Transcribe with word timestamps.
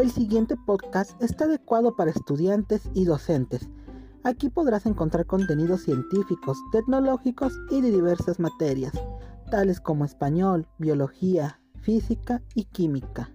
El 0.00 0.10
siguiente 0.10 0.56
podcast 0.56 1.22
está 1.22 1.44
adecuado 1.44 1.94
para 1.94 2.10
estudiantes 2.10 2.88
y 2.94 3.04
docentes. 3.04 3.68
Aquí 4.24 4.48
podrás 4.48 4.86
encontrar 4.86 5.26
contenidos 5.26 5.82
científicos, 5.82 6.56
tecnológicos 6.72 7.52
y 7.70 7.82
de 7.82 7.90
diversas 7.90 8.40
materias, 8.40 8.94
tales 9.50 9.78
como 9.78 10.06
español, 10.06 10.66
biología, 10.78 11.60
física 11.82 12.40
y 12.54 12.64
química. 12.64 13.30